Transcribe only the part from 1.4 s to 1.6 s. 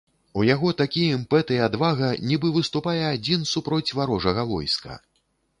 і